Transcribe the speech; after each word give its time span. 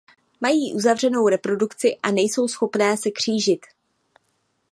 Mají 0.41 0.73
uzavřenou 0.73 1.27
reprodukci 1.27 1.95
a 2.03 2.11
nejsou 2.11 2.47
schopné 2.47 2.97
se 2.97 3.11
křížit. 3.11 3.61